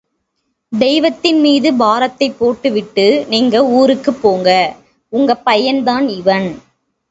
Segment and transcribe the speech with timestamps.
[0.71, 4.49] தெய்வத்தின்மீது பாரத்தைப் போட்டு விட்டு நீங்க ஊருக்குப்போங்க!...
[5.13, 6.49] உங்க பையன்தான் இவன்.